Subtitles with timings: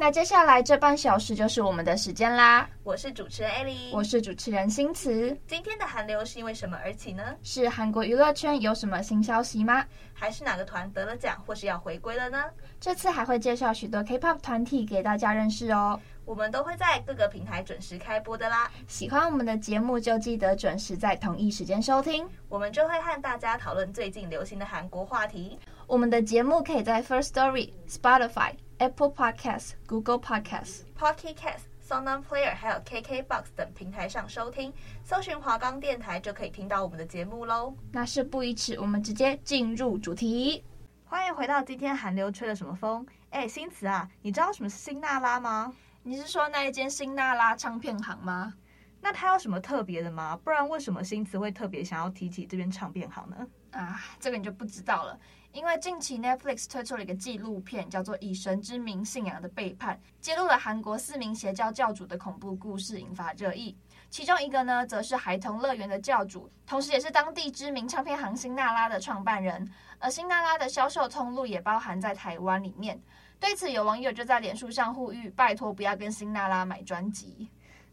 [0.00, 2.66] 那接下来这半小时就是我们的时间啦。
[2.84, 5.38] 我是主持人艾莉，我是主持人新慈。
[5.46, 7.36] 今天的韩流是因为什么而起呢？
[7.42, 9.84] 是韩国娱乐圈有什么新消息吗？
[10.14, 12.44] 还是哪个团得了奖或是要回归了呢？
[12.80, 16.00] 这次还会介绍许多 K-pop 团体给大家认识哦。
[16.24, 18.70] 我们都会在各个平台准时开播的啦。
[18.88, 25.58] 喜欢我们的节目就记得准时在同一时间收听，我们就会和大家讨论最近流行的韩国话题。
[25.86, 28.54] 我们的节目可以在 First Story、Spotify。
[28.80, 34.72] Apple Podcasts、Google Podcasts、Pocket Casts、SoundOnPlayer 还有 KKBox 等平台上收听，
[35.04, 37.74] 搜寻华冈电台就可以听到我们的节目喽。
[37.92, 40.64] 那事不宜迟，我们直接进入主题。
[41.04, 43.06] 欢迎回到今天韩流吹了什么风？
[43.28, 45.70] 哎，新慈啊，你知道什么是新娜拉吗？
[46.02, 48.54] 你是说那一间新娜拉唱片行吗？
[49.02, 50.40] 那它有什么特别的吗？
[50.42, 53.46] 不然为什么新慈会特别想要提起这边唱片行呢？
[53.72, 55.20] 啊，这个你就不知道了。
[55.52, 63.76] 因为近期 Netflix 推出了一个纪录片，叫做《以神之名：信仰的背叛》，揭露了韩国四名邪教教主的恐怖故事，引发热议。
[64.10, 69.68] 其中一个呢，则是孩童乐园的教主，同时也是当地知名唱片行新娜拉的创办人。
[69.98, 73.00] 而新娜拉的销售通路也包含在台湾里面。
[73.40, 77.48] 对此，有网友就在脸书上呼吁：“拜托，不要跟新娜拉买专辑。”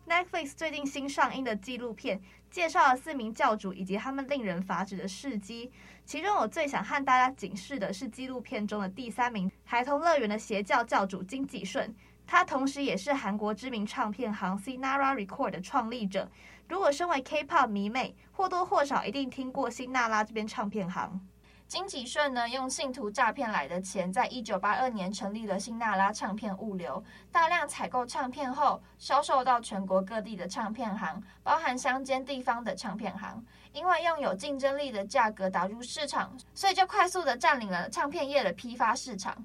[0.08, 5.70] Netflix 最近新上映的纪录片介绍了四名教主以及他们令人发指的事迹。
[6.06, 11.94] 其中我最想和大家警示的是纪录片中的第三名孩童乐园的邪教教主金吉顺，
[12.26, 16.32] 他同时也是韩国知名唱片行 Sinara Record 的创立者。
[16.70, 21.20] 如果身为 K-pop 迷妹，或多或少一定听过新娜拉这边唱片行。
[21.68, 33.46] 金吉顺呢，用信徒诈骗来的钱，在一九八二年成立了新纳拉唱片物流，大量采购唱片后，销售到全国各地的唱片行，包含乡间地方的唱片行。
[33.74, 39.36] 因为用有竞争力的价格打入市场，所以就快速的占领了唱片业的批发市场。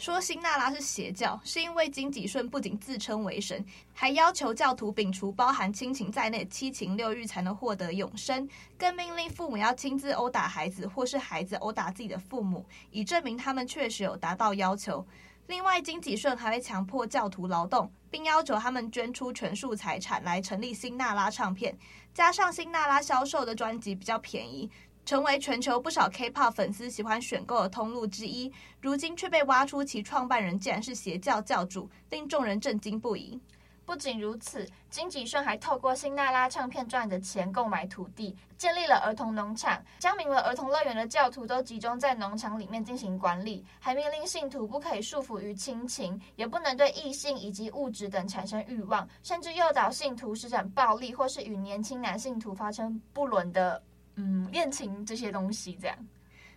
[0.00, 3.62] 说新娜拉是邪教，是因为金吉顺不仅自称为神，
[3.92, 15.06] 还要求教徒摒除包含亲情在内七情六欲才能获得永生，更命令父母要亲自殴打孩子，或是孩子殴打自己的父母，以证明他们确实有达到要求。
[15.48, 21.76] 另外，金吉顺还会强迫教徒劳动，并要求他们捐出全数财产来成立新娜拉唱片。
[22.14, 24.70] 加上新娜拉销售的专辑比较便宜。
[25.10, 28.48] 成为全球不少 K-pop 粉丝喜欢选购的通路之一，
[28.80, 33.36] 如今却被挖出其创办人竟然是邪教教主，令众人震惊不已。
[33.84, 53.82] 不仅如此，金吉顺还透过新娜拉唱片赚的钱购买土地，建立了儿童农场，将名为儿童乐园的教徒都集中在农场里面进行管理，还命令信徒不可以束缚于亲情，也不能对异性以及物质等产生欲望，甚至诱导信徒施展暴力或是与年轻男信徒发生不伦的。
[54.16, 55.96] 嗯，恋情这些东西这样。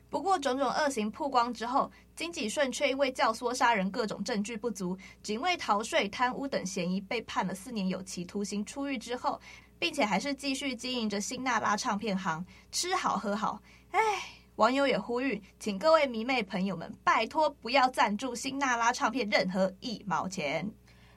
[0.09, 9.41] 不过种种恶行曝光之后，金吉顺却因为教唆杀人各种证据不足，仅为逃税、贪污等嫌疑被判了四年有期徒刑出狱之后，
[9.79, 13.59] 并且还是继续经营着新娜拉唱片行，吃好喝好。
[13.89, 13.99] 唉，
[14.57, 20.69] 网友也呼吁，请各位迷妹朋友们拜托不要赞助新娜拉唱片任何一毛钱。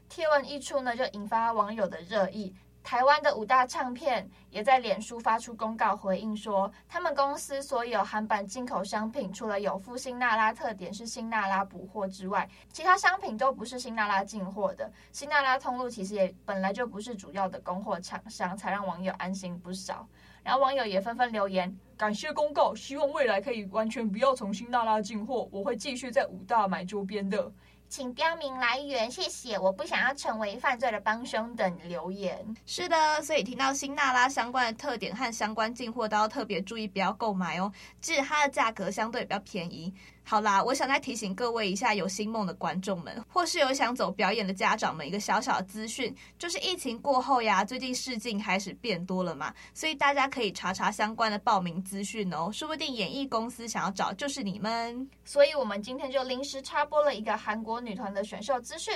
[0.08, 2.54] 贴文一出呢，就引发网友的热议。
[2.86, 14.88] 台湾的五大唱片也在脸书发出公告回应说，他们公司所有韩版进口商品，除了有附新娜拉特点是新娜拉补货之外，其他商品都不是新娜拉进货的。
[15.10, 20.06] 新娜拉通路其实也本来就不是主要的供货厂商，才让网友安心不少。
[20.44, 27.50] 然后网友也纷纷留言，感谢公告，希望未来可以完全不要从新娜拉进货，我会继续在五大买周边的。
[27.88, 29.58] 请标明来源，谢谢。
[29.58, 32.44] 我不想要成为犯罪的帮凶等留言。
[32.66, 37.72] 是的，所以听到辛娜拉相关的特点和相关进货，都要特别注意，不要购买哦。
[38.00, 39.94] 至它的价格相对比较便宜。
[40.28, 55.08] 好啦，我想再提醒各位一下有星梦的观众们，或是有想走表演的家长们，一个小小的资讯，就是疫情过后呀，最近试镜开始变多了嘛，所以大家可以查查相关的报名资讯哦，说不定演艺公司想要找就是你们。
[55.24, 58.92] 所以我们今天就临时插播了一个韩国女团的选秀资讯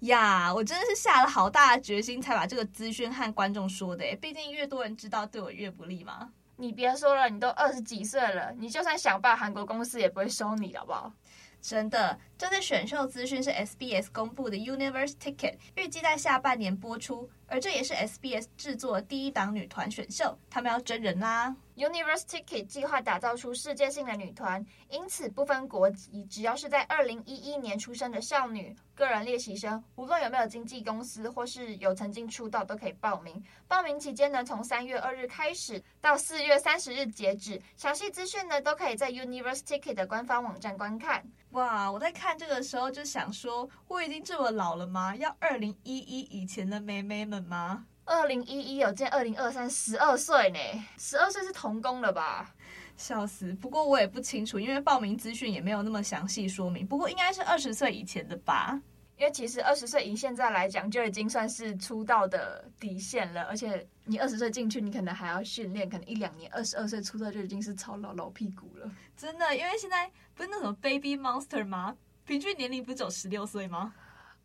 [0.00, 6.30] 呀，我真的是下了好大的决心才把这个资讯和观众说的，毕竟越多人知道，对我越不利嘛。
[6.56, 11.12] 你别说了，你都二十几岁了，你就算想办，韩国公司也不会收你，好不好？
[11.60, 21.54] 真的，这次选秀资讯是 SBS 公布的 Universe Ticket，预计在下半年播出，而这也是 SBS 制作第一档女团选秀，他们要真人啦。
[21.76, 33.42] Universe Ticket 计划打造出世界性的女团，因此不分国籍，只要是在二零一一年出生的少女、个人练习生，无论有没有经纪公司或是有曾经出道，都可以报名。
[33.66, 37.60] 报名期间呢，从三月二日开始到四月三十日截止。
[37.76, 41.24] 详细资讯呢，都可以在 Universe Ticket 的官方网站观看。
[41.52, 45.16] 哇，我在看这个时候就想说，我已经这么老了吗？
[45.16, 47.86] 要二零一一以前的妹妹们吗？
[48.04, 50.58] 二零一一有见二零二三，十二岁呢，
[50.98, 52.52] 十二岁是童工了吧？
[52.96, 53.52] 笑死！
[53.54, 56.86] 不过我也不清楚，因为报名资讯也没有那么详细说明。
[56.86, 58.80] 不过应该是二十岁以前的吧？
[59.16, 63.42] 因为其实二十岁以现在来讲，就已经算是出道的底线了。
[63.44, 66.50] 而且你二十岁进去，你可能还要训练，可能一两年。
[66.52, 68.90] 二十二岁出道就已经是超老老屁股了。
[69.16, 71.96] 真的，因为现在不是那种 Baby Monster 吗？
[72.24, 73.94] 平均年龄不是只有十六岁吗？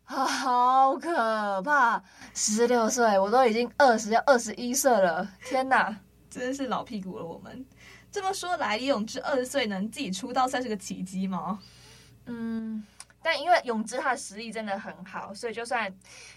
[0.08, 2.02] 啊，好可怕！
[2.34, 5.94] 十六岁，我都已经二十要二十一岁了，天哪，
[6.30, 7.24] 真的是老屁股了。
[7.24, 7.62] 我们
[8.10, 11.60] 这么说来，李永志二十岁能自己出道，算是个奇迹吗？
[12.24, 12.82] 嗯，
[13.22, 15.90] 但因为永志他的实力真的很好，所以就算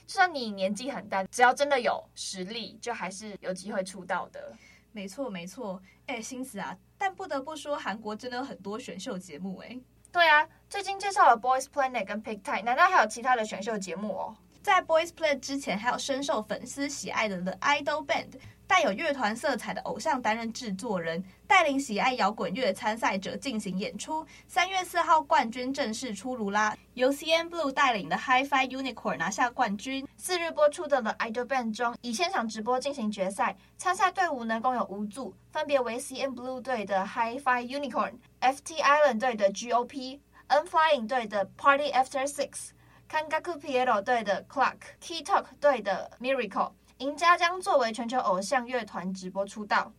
[0.06, 4.54] 就算你年纪很大，只要真的有实力，就还是有机会出道的。
[4.92, 5.82] 没错，没错。
[6.08, 9.80] 哎，星子啊，但不得不说，韩国真的有很多选秀节目哎。
[10.12, 14.36] 对啊，最近介绍了 Boys Planet 跟 Big Time，难道还有其他的选秀节目哦？
[14.62, 18.28] 在 Boys Planet 之前，还有深受粉丝喜爱的 The Idol Band，
[18.68, 24.26] 带有乐团色彩的偶像担任制作人，带领喜爱摇滚乐参赛者进行演出。
[24.48, 30.06] 三月四号冠军正式出炉啦，由 CNBLUE 带领的 Hi-Fi Unicorn 拿下冠军。
[30.18, 38.14] 四日播出的 The Idol Band 中，以现场直播进行决赛，参赛队伍呢共有五组，分别为 CNBLUE 队的 Hi-Fi Unicorn。
[38.42, 49.94] FT Island 队的 GOP，N.Flying 队的 Party After Six，Kangaku Piero 队的 Clark、Key Talk 队的 Miracle，赢家将作为全球偶像乐团直播出道。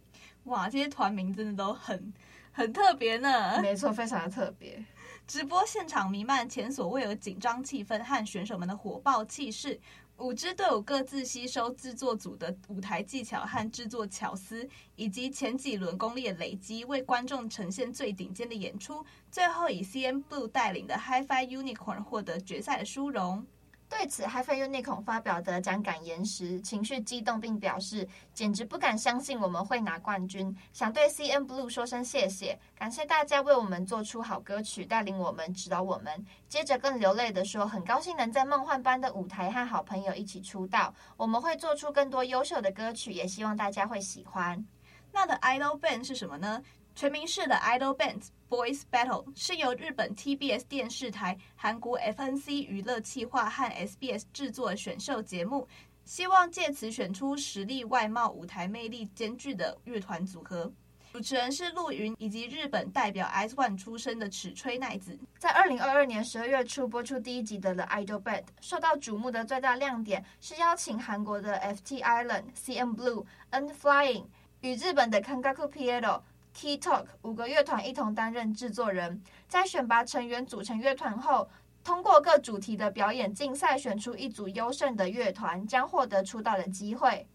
[0.45, 2.13] 哇，这些团名真的都很
[2.51, 3.61] 很特别呢。
[3.63, 4.85] 没错，非常的特别。
[5.25, 9.81] 直播现场弥漫前所未有的紧张气氛和选手们的火爆气势。
[10.23, 19.05] 五支队伍各自吸收制作组的舞台技巧和制作巧思，以及前几轮功力的累积，为观众呈现最顶尖的演出。
[19.33, 23.45] 最后以 C M Blue 带领的 Hi-Fi Unicorn 获得决赛的殊荣。
[23.93, 36.25] 对此，Hi-Fi Unicorn 发表得奖感言时，情绪激动，并表示简直不敢相信我们会拿冠军，想对 CNBLUE 说声谢谢，感谢大家为我们做出好歌曲，带领我们，指导我们。
[36.49, 44.67] 接着更流泪的说，很高兴能在梦幻般的舞台和好朋友一起出道，我们会做出更多优秀的歌曲，也希望大家会喜欢。
[45.13, 46.63] 那的 Idol Band 是什么呢？
[46.95, 55.67] 全名是 The Idol Band Boys Battle，是由日本 TBS 电视台、韩国 FNC 娱乐企划和 SBS 制作选秀节目，
[56.05, 60.71] 希望借此选出实力、外貌、舞台魅力兼具的乐团组合。
[61.13, 65.19] 主持人是陆云，以及日本代表 IZ*ONE 出身的矢吹奈子。
[65.39, 74.25] 在二零二二年十二月初播出第一集的 The Idol Band，受到瞩目的最大亮点是邀请韩国的 FT Island、CNBLUE、N.Flying
[74.63, 76.23] 与日本的 Kangaku Piero
[76.55, 81.49] Key Talk 五个乐团一同担任制作人，在选拔成员组成乐团后，
[81.83, 87.27] 通过各主题的表演竞赛，选出一组优胜的乐团，将获得出道的机会。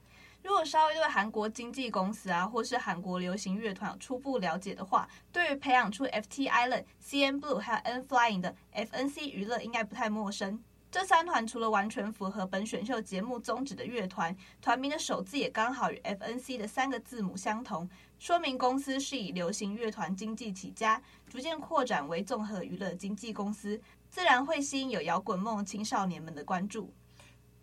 [0.44, 10.64] 如果稍微对韩国经纪公司啊，或是韩国流行乐团有初步了解的话，对于培养出 FT Island、CNBLUE 还有 N.Flying 的 FNC 娱乐应该不太陌生。
[11.00, 17.88] 这三团除了完全符合本选秀节目宗旨的乐团，团名的首字也刚好与 FNC 的三个字母相同。
[18.18, 21.00] 说明公司是以流行乐团经济起家，
[21.30, 26.92] 逐渐扩展为综合娱乐经纪公司，自然会吸引有摇滚梦青少年们的关注。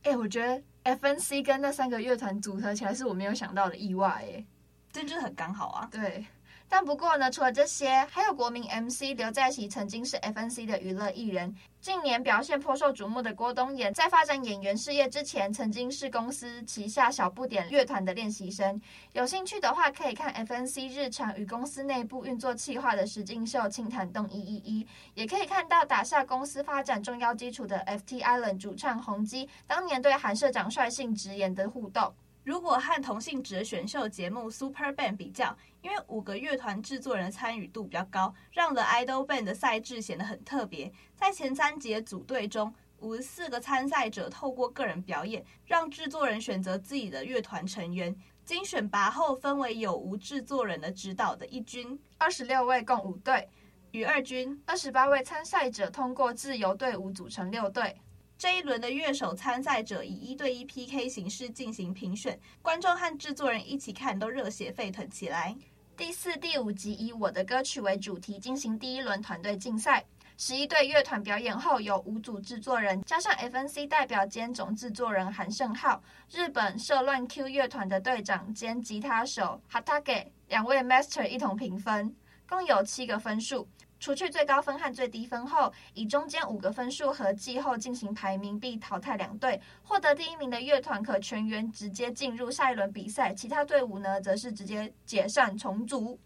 [0.05, 0.63] 哎，我觉得
[0.97, 4.47] FNC 跟那三个乐团组合起来是我没有想到的意外，哎，
[4.93, 5.89] 这就是很刚好啊。
[5.91, 6.25] 对。
[6.69, 18.81] 但不过呢，除了这些，还有国民 MC 刘在锡曾经是 FNC 的娱乐艺人，近年表现颇受瞩目的郭东延，在发展演员事业之前，曾经是公司旗下小不点乐团的练习生。
[19.13, 32.13] 有兴趣的话，可以看 FNC 日常与公司内部运作企划的实境秀《庆谈洞一一一》，也可以看到打下公司发展重要基础的 FT Island 主唱洪基当年对韩社长率性直言的互动。
[32.45, 40.93] 如果和同性质的选秀节目 Super Band 比较，因为五个乐团制作人参与度比较高，让 The Idol Band 的赛制显得很特别。
[41.15, 48.15] 在前三节组队中，五十四个参赛者透过个人表演，让制作人选择自己的乐团成员。
[48.45, 53.49] 经选拔后，分为有无制作人的指导的一军，二十六位共五队；
[53.93, 57.99] 与二军，二十八位参赛者通过自由队伍组成六队。
[58.45, 65.57] 这一轮的乐手参赛者以一对一 PK 形式进行评选，观众和制作人一起看都热血沸腾起来。
[65.97, 70.05] 第四、第五集以我的歌曲为主题进行第一轮团队竞赛。
[70.37, 82.15] 十一队乐团表演后，由五组制作人加上 FNC 代表兼总制作人韩胜浩、日本社乱 Q 乐团的队长兼吉他手 Hatake 两位 Master 一同评分，
[82.47, 83.67] 共有七个分数。
[84.05, 89.59] 除去最高分和最低分后，以中间五个分数合计后进行排名，并淘汰两队。
[89.83, 96.21] 获得第一名的乐团可全员直接进入下一轮比赛，其他队伍呢，则是直接解散重组。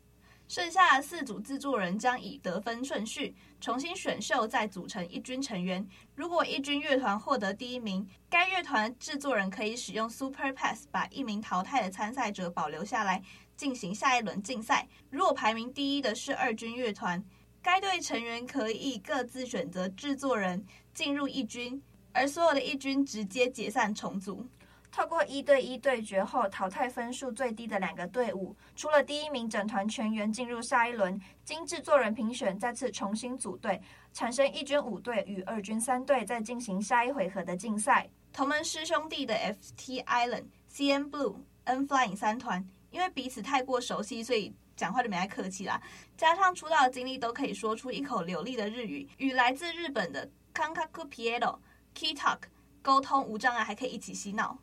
[0.48, 5.86] 剩下的四组制作人将以得分顺序重新选秀，再组成一军成员。
[6.16, 13.22] 如果一军乐团获得第一名，该乐团制作人可以使用 Super Pass 把一名淘汰的参赛者保留下来，
[13.56, 14.88] 进行下一轮竞赛。
[15.10, 17.22] 如果排名第一的是二军乐团，
[17.62, 21.80] 该队成员可以各自选择制作人进入一军，
[22.12, 24.46] 而所有的一军直接解散重组。
[24.90, 33.80] 透过一对一对决后，淘汰分数最低的两个队伍，除了第一名整团全员进入下一轮，经制作人评选，再次重新组队，
[34.14, 38.08] 产生一军五队与二军三队，再进行下一回合的竞赛。
[38.32, 45.78] 同门师兄弟的 FT Island、CN Blue、N Flying 三团，因为彼此太过熟悉，所以讲话就没太客气啦。
[46.16, 51.58] 加上出道的经历，都可以说出一口流利的日语，与来自日本的 Kankaku Piero、
[51.94, 52.38] Key Talk
[52.80, 54.56] 沟通无障碍，还可以一起洗脑。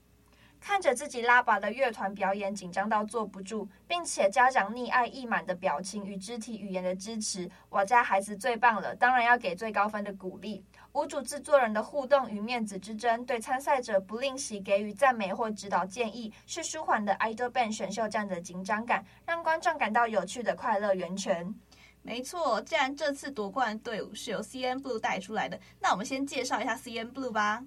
[0.61, 10.63] 看着自己拉拔的乐团表演，紧张到坐不住，并且家长溺爱溢满的表情与肢体语言的支持，我家孩子最棒了，当然要给最高分的鼓励。
[10.95, 21.53] 五组制作人的互动与面子之争，对参赛者不吝惜给予赞美或指导建议，是舒缓的 idol band 选秀战的紧张感，让观众感到有趣的快乐源泉。
[22.01, 27.61] 没错，既然这次夺冠队伍是由 CN Blue 带出来的，那我们先介绍一下 CN Blue 吧。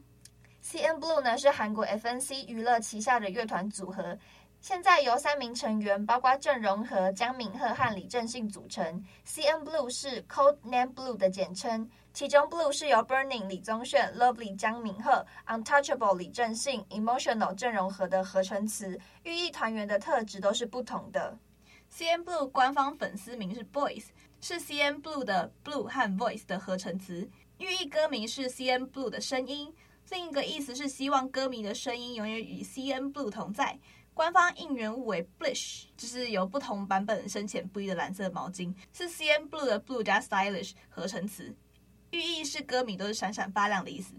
[0.64, 4.16] CN Blue 呢是韩国 FNC 娱乐旗下的乐团组合，
[4.60, 9.04] 现在由三名成员，包括郑容和、姜敏赫和李正信组成。
[9.24, 21.38] CN Blue 是 Code Name Blue 的简称，其中 Blue 是由 Burning 李宗泫、Lovely 姜敏赫、Untouchable 李正信、Emotional 郑容和的合成词，寓意团员的特质都是不同的。
[21.96, 24.06] CN Blue 官方粉丝名是 Boys，
[24.40, 29.72] 是 CN Blue 的 Blue 和 Voice 的合成词，寓意歌名是 CN Blue 的声音。
[30.10, 33.78] 另一个意思是希望歌迷的声音永远与 CN Blue 同在。
[34.18, 41.54] 官方应援物为 Blish，就是有不同版本深浅不一的蓝色毛巾，是 CN Blue 的 Blue 加 Stylish 合成词，
[42.10, 44.12] 寓意是歌迷都是闪闪发亮的意思。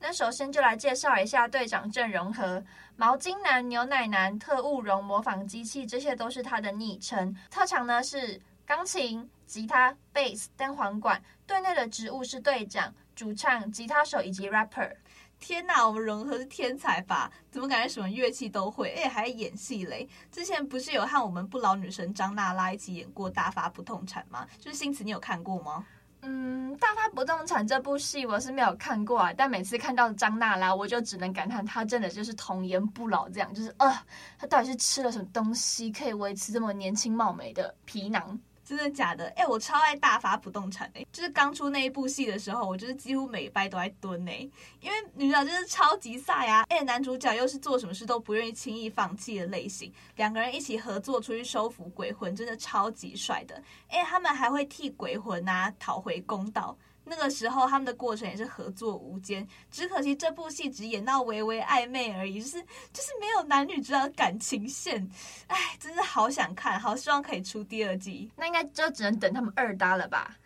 [0.00, 2.60] 那首先就来介绍一下队长阵容和，
[2.96, 7.32] 毛巾男、牛奶男、特务绒、模仿机器，这些都是他的昵称。
[7.48, 11.22] 特长呢是钢琴、吉他、贝斯、单簧管。
[11.46, 14.92] 队内的职务是队长、主唱、吉他手以及 rapper。
[15.38, 17.30] 天呐，我们融合是天才吧？
[17.50, 18.94] 怎么感觉什么乐器都会？
[18.94, 20.08] 哎，还演戏嘞！
[20.32, 24.46] 之前不是有和我们不老女神张娜拉一起演过《大发不动产》吗？
[24.58, 25.86] 就是新词，你有看过吗？
[26.22, 34.02] 嗯，《大发不动产》这部戏我是没有看过啊，但每次看到张娜拉，我就只能感叹她真的就是童颜不老，这样就是啊，
[34.38, 38.40] 她到底是吃了什么东西可以维持这么年轻貌美的皮囊？
[38.66, 39.28] 真的假的？
[39.36, 44.32] 哎、我超爱大发不动产哎、就是刚出那一部戏的时候，我就是几乎每拜都在蹲哎、
[44.80, 56.76] 因为女主角就是超级飒呀，哎，男主角又是做什么事都不愿意轻易放弃的类型，两个人一起合作出去收服鬼魂，真的超级帅的，哎，他们还会替鬼魂啊讨回公道。
[57.08, 62.60] 那个时候他们的过程也是合作无间，只可惜这部戏只演到微微暧昧而已，就是
[62.92, 65.08] 就是没有男女主角的感情线，
[65.46, 68.28] 哎，真的好想看，好希望可以出第二季。
[68.36, 70.36] 那应该就只能等他们二搭了吧。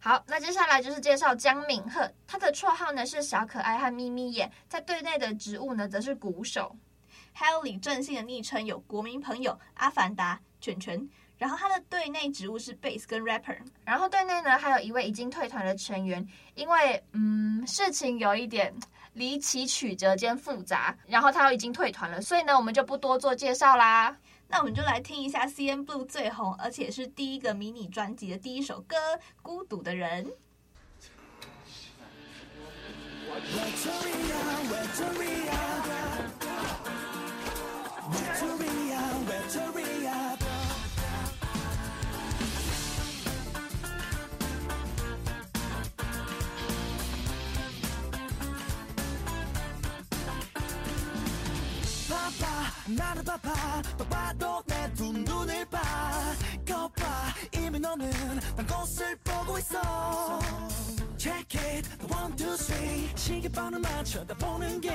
[0.00, 6.76] 好，那接下来就是介绍姜敏赫，他的绰号呢是小可爱和咪咪眼，在队内的职务呢则是鼓手。
[7.32, 11.08] 还有李正信的昵称有国民朋友、阿凡达、卷卷。
[11.38, 16.26] 然后他的队内职务是 Bass 跟 Rapper，然后队内呢还有一位已经退团的成员，
[16.56, 18.74] 因为嗯事情有一点
[19.12, 24.16] 离奇曲折兼复杂，然后他又已经退团了，所以呢我们就不多做介绍啦，
[24.48, 28.96] 那我们就来听一下 Cn Blue 最红而且是第一个迷你专辑的第一首歌
[29.40, 30.30] 孤独的人。
[53.08, 55.80] 나를 봐봐 봐봐도 내 두 눈을 봐.
[56.66, 57.04] 거봐.
[57.54, 58.10] 이미 너는
[58.56, 60.38] 난 곳을 보고 있어.
[61.16, 61.88] Check it.
[62.12, 63.10] One two three.
[63.16, 64.94] 시계번호 맞춰다 보는 게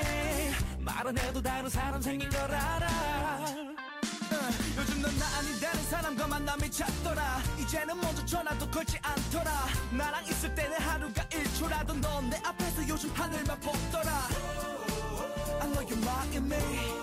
[0.80, 2.88] 말 안 해도 다른 사람 생긴 걸 알아.
[2.88, 4.36] 어,
[4.78, 7.42] 요즘 넌 나 아닌 다른 사람과 만남이 잦더라.
[7.60, 9.52] 이제는 먼저 전화도 걸지 않더라.
[9.92, 14.28] 나랑 있을 때는 하루가 1초라도 넌 내 앞에서 요즘 하늘만 보더라.
[15.62, 17.03] I know you're mocking me.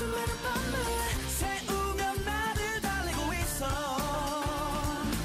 [0.00, 0.72] 수많은 밤을
[1.28, 3.66] 새우며 나를 달래고 있어.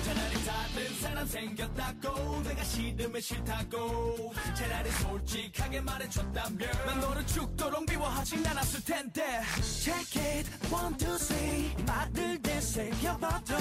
[0.03, 4.33] 차라리 다른 사람 생겼다고 내가 싫으면 싫다고.
[4.53, 9.41] 차라리 솔직하게 말해줬다면 난 너를 죽도록 미워하진 않았을 텐데.
[9.61, 10.51] Check it.
[10.69, 11.73] One two three.
[11.85, 13.55] 말을 되새겨봐도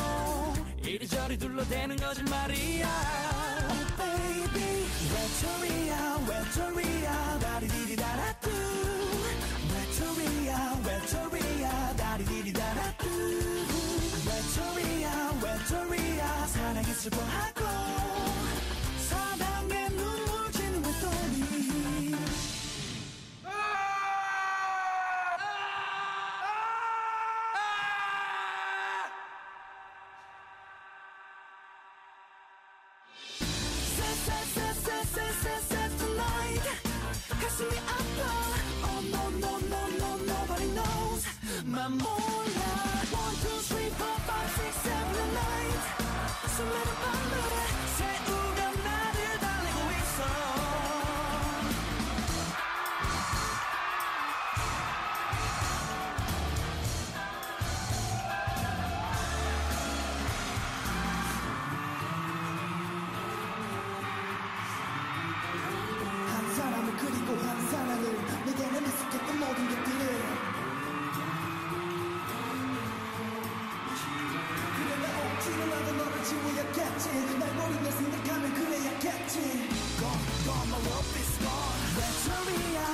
[0.83, 2.88] 이리저리 둘러대는 거짓말이야.
[3.71, 4.85] Oh baby.
[5.14, 6.26] 외톨이야?
[6.28, 7.38] 외톨이야?
[7.38, 7.84] 다리
[76.24, 77.38] 지워야겠지.
[77.38, 79.40] 날 버리며 생각하면 그래야겠지.
[80.00, 81.74] Gone, gone, my love is gone.
[81.96, 82.93] 외톨이야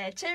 [0.00, 0.34] Rachel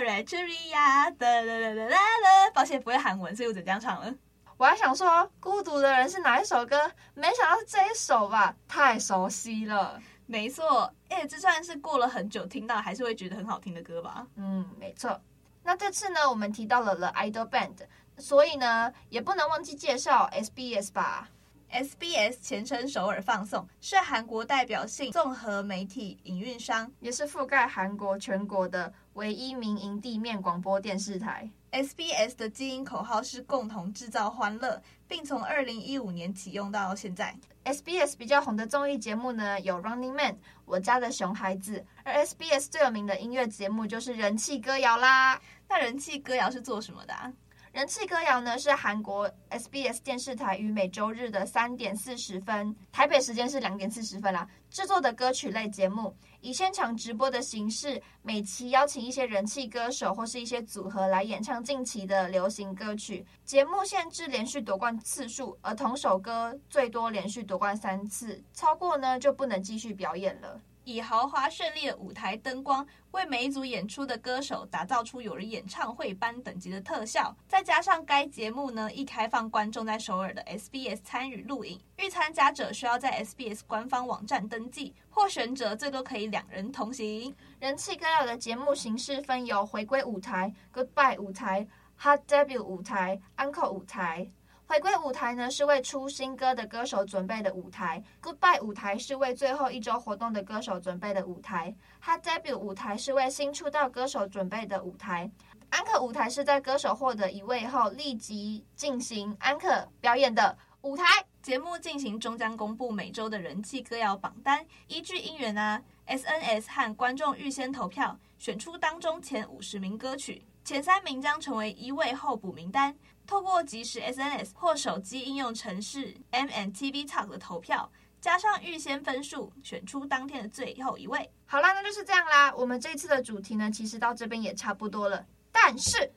[0.00, 4.14] Rachel 哒啦啦啦啦啦，抱歉不会韩文，所以我只能这样唱了。
[4.56, 5.06] 我还想说
[5.38, 10.00] 《孤独的人》是哪一首歌，没想到是这一首吧，太熟悉了。
[10.24, 14.26] 没错，哎，这算是过了很久听到，还是会觉得很好听的歌吧？
[14.36, 15.20] 嗯，没错。
[15.62, 17.76] 那这次呢，我们提到了 The Idol Band，
[18.16, 21.28] 所以呢，也不能忘记介绍 SBS 吧。
[21.70, 31.50] SBS 前称首尔放送，是韩国代表性综合媒体营运商，也是覆盖韩国全国的唯一民营地面广播电视台。
[31.72, 37.36] SBS 的经营口号是共同制造欢乐，并从二零一五年启用到现在。
[37.64, 45.38] SBS 比较红的综艺节目呢，有 Running Man、我家的熊孩子，而 SBS 最有名的音乐节目就是人气歌谣啦。
[45.68, 47.30] 那人气歌谣是做什么的啊？
[47.76, 63.26] 人气歌谣呢，是韩国 SBS 电视台于每周日的三点四十分，台北时间是两点四十分啦，制作的歌曲类节目，以现场直播的形式，每期邀请一些人气歌手或是一些组合来演唱近期的流行歌曲。
[63.44, 70.58] 节目限制连续夺冠次数，而同首歌最多连续夺冠三次，超过呢就不能继续表演了。
[70.86, 77.36] 以豪华绚丽的舞台灯光，为每一组演出的歌手打造出有如演唱会般等级的特效。
[77.48, 81.80] 再加上该节目呢，亦开放观众在首尔的 SBS 参与录影。
[81.96, 87.34] 欲参加者需要在 SBS 官方网站登记，获选者最多可以两人同行。
[87.58, 91.66] 人气歌谣的节目形式分有回归舞台、Goodbye 舞台、
[91.98, 94.30] Hot Debut 舞台、Encore 舞台。
[94.68, 101.72] 回归舞台呢，是为出新歌的歌手准备的舞台；Goodbye 舞台是为最后一周活动的歌手准备的舞台
[102.04, 105.30] ；Hot Debut 舞台是为新出道歌手准备的舞台
[105.70, 111.04] 安可舞台是在歌手获得一位后，立即进行安可表演的舞台。
[111.40, 122.96] 节目进行中将公布每周的人气歌谣榜单，依据音源啊、SNS 和观众预先投票，选出当中前五十名歌曲，前三名将成为一位候补名单。
[123.26, 131.30] 透过即时 SNS 或手机应用程式 MNTV Talk 的投票，加上预先分数，选出当天的最后一位。
[131.46, 132.54] 好啦，那就是这样啦。
[132.54, 135.26] 我们这次的主题呢，其实到这边也差不多了。
[135.50, 136.12] 但是，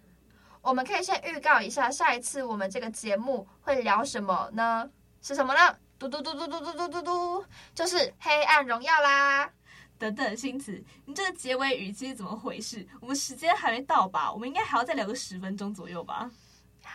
[0.62, 4.89] 我们可以先预告一下，下一次我们这个节目会聊什么呢？
[5.22, 5.76] 是什么呢？
[5.98, 7.45] 嘟嘟嘟嘟嘟嘟嘟嘟嘟，
[7.76, 9.52] 就是《黑暗荣耀》啦！
[9.98, 12.88] 等等，星子，你这个结尾语气是怎么回事？
[13.02, 14.32] 我们时间还没到吧？
[14.32, 16.32] 我们应该还要再聊个十分钟左右吧？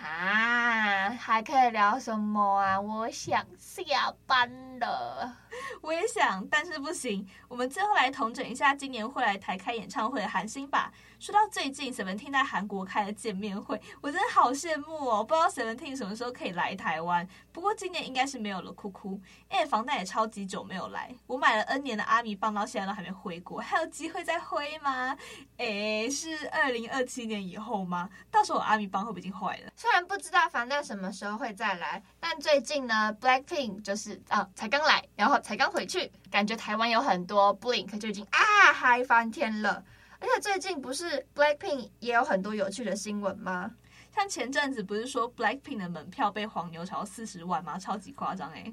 [0.03, 2.81] 啊，还可以聊什么啊？
[2.81, 5.37] 我想下班了。
[5.81, 7.27] 我也想，但是不行。
[7.49, 10.93] 我们最后来统整一下今年会来台开演唱会的韩星吧。
[11.25, 15.25] 说到最近 Seventeen 在韩国开的见面会，我真的好羡慕哦！
[15.25, 17.27] 不知道 Seventeen 什么时候可以来台湾。
[17.51, 19.19] 不过今年应该是没有了，哭哭。
[19.51, 25.17] 因为防弹也超级久没有来，我买了 N 年的阿米棒，到现在都还没挥过，还有机会再挥吗？
[25.57, 28.11] 诶，是二零二七年以后吗？
[28.31, 29.73] 到时候我阿米棒会不会已经坏了？
[29.75, 39.83] 虽然不知道防弹什么时候会再来，但最近呢，Blackpink 就是啊，才刚来，然后才刚回去，感觉台湾有很多 Blink 就已经啊嗨翻天了。
[40.21, 43.71] 而且最近不是 Blackpink 也有很多有趣的新闻吗？
[44.15, 47.79] 像前阵子不是说 Blackpink 的门票被黄牛炒到四十万吗？
[47.79, 48.73] 超级夸张哎！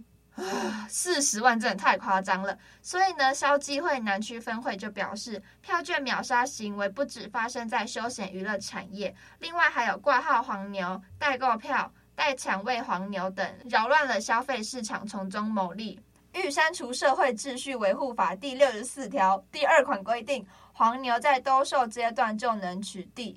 [0.88, 2.58] 四十万真的太夸张了。
[2.82, 16.00] 所以呢，消基会南区分会就表示，票券秒杀行为不止发生在休闲娱乐产业，另外还有挂号黄牛、代购票、代抢位黄牛等，扰乱了消费市场，从中牟利。
[16.34, 20.48] 欲删除《社会秩序维护法》第六十四条第二款规定。
[20.82, 23.36] 黄牛在兜售阶段就能取缔，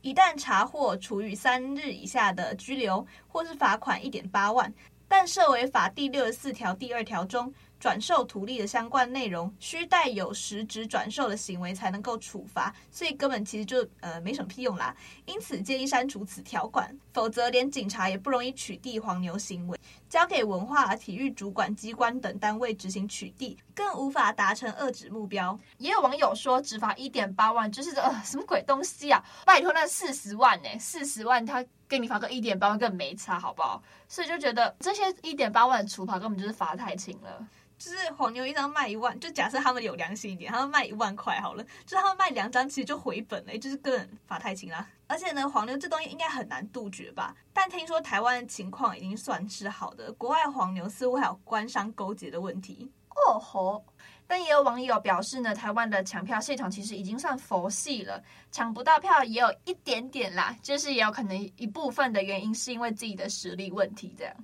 [0.00, 4.72] 一旦查获，处以三日以下的拘留，或是罚款一点八万。
[5.06, 7.52] 但设为法第六十四条第二条中。
[7.78, 14.94] 转售图利的相关内容，需带有实质转售的行为才能够处罚，所以根本其实就呃没什么屁用啦。
[15.26, 25.58] 因此建议删除此条款，否则连警察也不容易取缔黄牛行为，交给文化体育主管机关等单位执行取缔，更无法达成遏止目标。
[25.78, 29.24] 也有网友说，只罚一点八万，就是呃什么鬼东西啊？
[29.44, 30.68] 拜托，那四十万呢？
[30.80, 33.82] 四十万他给你罚个一点八万，更没差，好不好？
[34.06, 37.46] 所以就觉得这些一点八万的处罚根本就是罚太轻了。
[37.78, 44.84] 就是黄牛一张卖一万，就假设他们有良心一点，他们卖一万块好了，就是他们卖两张其实就回本了，就是个人罚太轻啦。
[45.06, 47.32] 而且呢，黄牛这东西应该很难杜绝吧？
[47.52, 52.90] 但听说台湾的情况已经算是好的，国外黄牛似乎还有官商勾结的问题。
[53.26, 53.84] 哦吼！
[54.28, 64.34] 但也有网友表示呢，台湾的抢票系统其实已经算佛系了，抢不到票也有一点点啦，就是也有可能一部分的原因是因为自己的实力问题这样。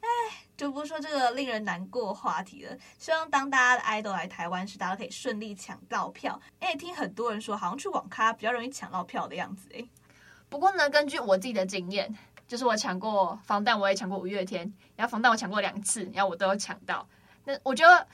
[0.00, 0.08] 唉。
[0.56, 2.74] 就不说这个令人难过的话题了。
[2.96, 6.40] 希望当大家的 idol 来台湾时，大家可以顺利抢到票。
[6.60, 9.68] 哎，听很多人说，好像去网咖比较容易抢到票的样子。
[9.74, 9.86] 哎，
[10.48, 12.10] 不过呢，根据我自己的经验，
[12.48, 17.06] 就是我抢过防弹，我也抢过五月天，然后防弹我抢过两次，然后我都有抢到。
[17.46, 18.06] 那我觉得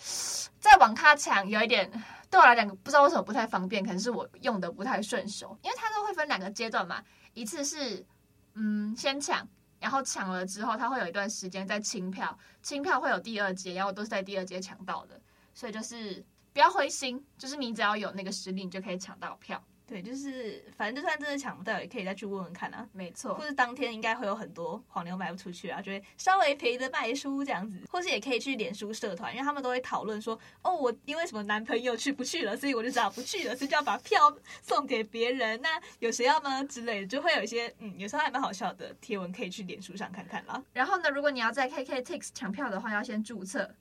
[0.61, 1.91] 在网咖抢有一点
[2.31, 8.07] 对我来讲，不知道为什么不太方便，可能是我用的不太顺手，因为它都会分两个阶段嘛，一次是
[8.55, 9.49] 嗯先抢。
[9.81, 15.21] 然后抢了之后，它会有一段时间在清票，清票会有第二阶，然后都是在第二阶抢到的，
[15.55, 19.61] 所以就是不要灰心，就是你只要有那个实力，你就可以抢到票。
[19.87, 22.89] 对，就是反正就算真的抢不到，也可以再去问问看啊。
[22.93, 27.79] 没错，或是当天应该会有很多黄牛卖不出去啊，就会稍微赔的卖书这样子。
[27.91, 35.61] 或是也可以去脸书社团，因为他们都会讨论说，哦，我因为什么男朋友去不去了，所以我就只好不去了，所以就要把票送给别人。
[35.61, 35.69] 那
[35.99, 36.63] 有谁要吗？
[36.65, 40.63] 之类的，就会有一些嗯，有时候还蛮好笑的贴文，可以去脸书上看看啦。
[40.73, 43.75] 然后呢，如果你要在 KKTIX 抢票的话，要先注册。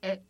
[0.00, 0.20] 哎，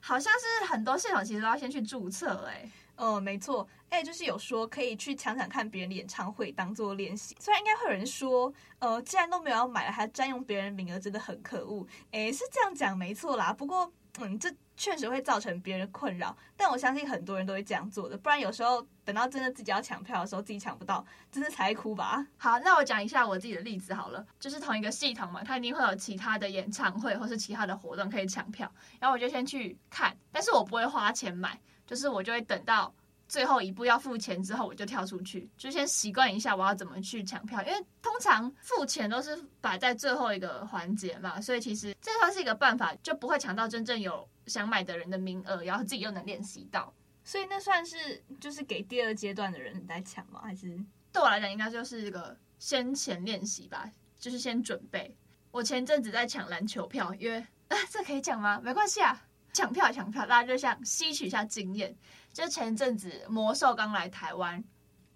[0.00, 2.68] 好像是很多系统其实都要先去注册哎。
[3.00, 7.34] 哦，没错，哎，就是有说可以去抢抢看别人的演唱会当做练习。
[7.40, 11.86] 虽然应该会有人说，呃，既然都没有要买了，还占用别人名额，真的很可恶。
[12.10, 13.54] 哎，是这样讲没错啦。
[13.54, 16.36] 不过，嗯，这确实会造成别人困扰。
[16.58, 22.26] 但我相信很多人都会这样做的，不然有时候等到真的自己要抢票的时候，自己抢不到，真的才会哭吧。
[22.36, 31.58] 好，那我讲一下我自己的例子好了，就是同一个系统嘛，它一定会有其他的演唱会或是其他的活动可以抢票，然后我就先去看，但是我不会花钱买。
[31.90, 32.94] 就是我就会等到
[33.28, 37.60] 最后一步要付钱之后，我就跳出去，就先习惯一下我要怎么去抢票。
[37.64, 46.94] 因为通常付钱都是摆在最后一个环节嘛，所以其实这算是一个办法，就不会抢到真正有想买的人的名额，然后自己又能练习到。
[47.24, 50.42] 所以那算是就是给第二阶段的人来抢吗？
[50.44, 50.78] 还是
[51.10, 55.12] 对我来讲应该就是一个先前练习吧，就是先准备。
[55.50, 58.60] 我前阵子在抢篮球票，因为啊，这可以讲吗？
[58.62, 59.20] 没关系啊，
[59.52, 61.94] 抢票抢票，大家就想吸取一下经验。
[62.32, 64.62] 就前阵子魔兽刚来台湾，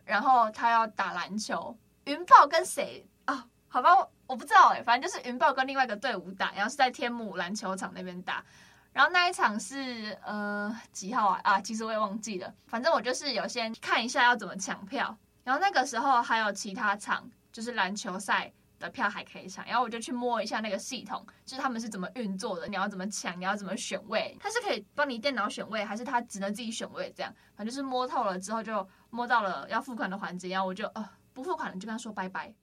[0.04, 3.44] 然后他要打篮球，云豹跟谁啊、哦？
[3.68, 3.90] 好吧，
[4.26, 8.44] 我不知道哎，反正就是云豹跟另外一个队伍打，然后是在天母篮球场那边打。
[8.92, 11.40] 然后那一场是呃几号啊？
[11.42, 12.52] 啊，其实我也忘记了。
[12.66, 18.52] 反正我就是有先看一下要怎么抢票，然后那个时候还有其他场，就是篮球赛。
[18.78, 27.12] 的票还可以抢，然后我就去摸一下那个系统，就是他们是怎么运作的，你要怎么抢，你要怎么选位，它是可以帮你电脑选位，还是它只能自己选位？
[27.16, 32.54] 这样，反正就是摸透了之后，就摸到了要付款的环节，然后我就呃不付款了，就跟他说拜拜。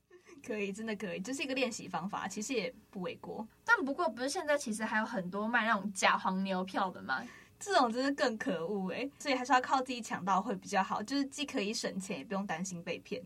[0.46, 3.48] 可以，真的可以，这是一个练习方法，其实也不为过。
[3.64, 7.24] 但不过不是现在其实还有很多卖那种假黄牛票的吗？
[7.60, 13.22] 这种真的更可恶哎，所以还是要靠自己抢到会比较好，就是既可以省钱，也不用担心被骗。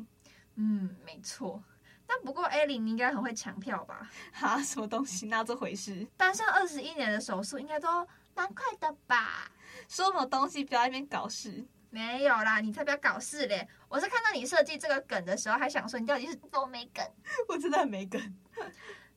[0.56, 1.64] 嗯，没错。
[2.08, 4.10] 但不过，艾琳，你应该很会抢票吧？
[4.32, 5.28] 哈，什么东西？
[5.28, 6.06] 哪有这回事？
[6.16, 9.50] 单身二十一年的手速，应该都蛮快的吧？
[9.88, 10.64] 说什么东西？
[10.64, 11.66] 不要在那边搞事！
[11.90, 13.66] 没有啦，你才不要搞事嘞！
[13.88, 17.06] 我是看到你设计这个梗的时候，还想说你到底是多没梗？
[17.48, 18.22] 我真的很没梗。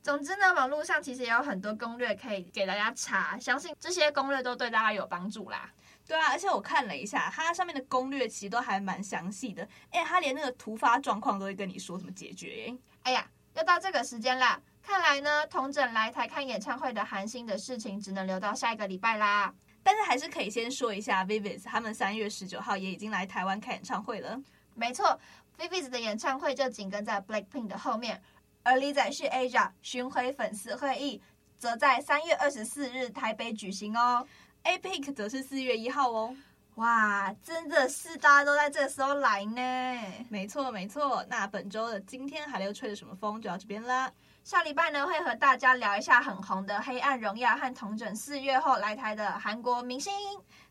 [0.00, 5.70] 总之呢，网络上其实也有很多攻略可以给大家查，相信这些攻略都对大家有帮助啦。
[6.08, 9.62] 对啊，而且我看了一下，它上面的攻略其实都还蛮详细的。
[9.90, 12.74] 哎，它连那个突发状况都会跟你说怎么解决。
[13.02, 19.54] 哎呀，又到这个时间啦，看来呢，同整来台看演唱会的韩星的事情，只能留到下一个礼拜啦。
[19.82, 24.40] 但是还是可以先说一下 v i v i s 他们三月十九号也已经来台湾开演唱会了。
[24.74, 25.18] 没错
[25.58, 28.22] v i v i s 的演唱会就紧跟在 Blackpink 的后面，
[28.62, 31.20] 而李宰旭 Asia 巡回粉丝会议
[31.58, 34.26] 则在三月二十四日台北举行哦。
[34.62, 36.36] A-Pink 则是四月一号哦，
[36.74, 40.24] 哇，真的是大家都在这个时候来呢。
[40.28, 44.10] 没错没错，那本周的今天还又吹了什么风就到这边啦。
[44.44, 50.12] 下礼拜呢会和大家聊一下很红的《黑暗荣耀》和同整四月后来台的韩国明星。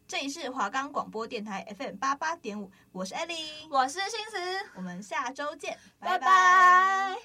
[0.07, 3.35] 这里是华冈广播电台 FM 八八点五，我是艾莉，
[3.69, 7.17] 我是星驰，我们下周见，拜拜，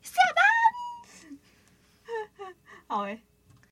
[0.00, 0.42] 下班。
[2.88, 3.22] 好诶。